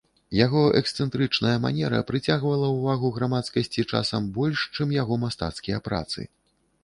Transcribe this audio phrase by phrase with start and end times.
[0.35, 6.19] Яго эксцэнтрычная манера прыцягвала ўвагу грамадскасці часам больш, чым яго мастацкія працы.